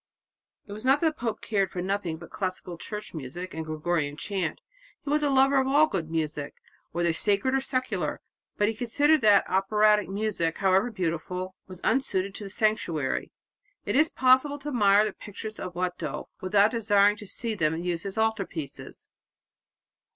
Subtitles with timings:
[0.65, 4.17] It was not that the pope cared for nothing but classical church music and Gregorian
[4.17, 4.59] chant.
[5.03, 6.55] He was a lover of all good music,
[6.91, 8.19] whether sacred or secular.
[8.57, 13.31] But he considered that operatic music, however beautiful, was unsuited to the sanctuary.
[13.85, 18.03] It is possible to admire the pictures of Watteau, without desiring to see them used
[18.07, 19.07] as altar pieces.